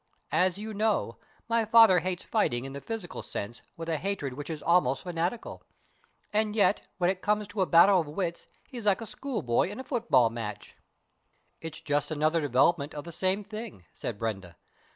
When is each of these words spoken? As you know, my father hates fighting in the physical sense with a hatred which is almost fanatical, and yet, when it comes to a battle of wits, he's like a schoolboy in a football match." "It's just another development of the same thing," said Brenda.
As 0.31 0.57
you 0.57 0.73
know, 0.73 1.17
my 1.47 1.63
father 1.63 1.99
hates 1.99 2.23
fighting 2.23 2.65
in 2.65 2.73
the 2.73 2.81
physical 2.81 3.21
sense 3.21 3.61
with 3.77 3.87
a 3.87 3.97
hatred 3.97 4.33
which 4.33 4.49
is 4.49 4.63
almost 4.63 5.03
fanatical, 5.03 5.61
and 6.33 6.55
yet, 6.55 6.81
when 6.97 7.11
it 7.11 7.21
comes 7.21 7.47
to 7.49 7.61
a 7.61 7.67
battle 7.67 7.99
of 8.01 8.07
wits, 8.07 8.47
he's 8.67 8.87
like 8.87 9.01
a 9.01 9.05
schoolboy 9.05 9.69
in 9.69 9.79
a 9.79 9.83
football 9.83 10.31
match." 10.31 10.75
"It's 11.59 11.79
just 11.81 12.09
another 12.09 12.41
development 12.41 12.95
of 12.95 13.03
the 13.03 13.11
same 13.11 13.43
thing," 13.43 13.85
said 13.93 14.17
Brenda. 14.17 14.57